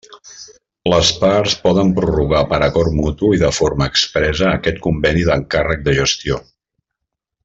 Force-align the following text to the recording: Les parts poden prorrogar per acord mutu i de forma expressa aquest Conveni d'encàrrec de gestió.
Les 0.91 1.09
parts 1.23 1.55
poden 1.65 1.91
prorrogar 1.99 2.41
per 2.53 2.59
acord 2.69 2.97
mutu 3.01 3.29
i 3.37 3.41
de 3.43 3.51
forma 3.59 3.89
expressa 3.93 4.49
aquest 4.53 4.81
Conveni 4.87 5.27
d'encàrrec 5.29 5.85
de 5.91 5.95
gestió. 6.03 6.41